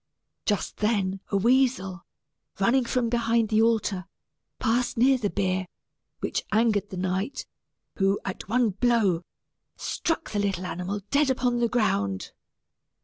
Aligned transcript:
Just 0.47 0.77
then 0.77 1.19
a 1.29 1.37
weasel, 1.37 2.07
running 2.59 2.85
from 2.85 3.07
behind 3.07 3.49
the 3.49 3.61
altar, 3.61 4.07
passed 4.57 4.97
near 4.97 5.19
the 5.19 5.29
bier, 5.29 5.67
which 6.21 6.43
angered 6.51 6.89
the 6.89 6.97
knight, 6.97 7.45
who, 7.97 8.19
at 8.25 8.49
one 8.49 8.71
blow, 8.71 9.21
struck 9.77 10.31
the 10.31 10.39
little 10.39 10.65
animal 10.65 11.01
dead 11.11 11.29
upon 11.29 11.59
the 11.59 11.69
ground. 11.69 12.31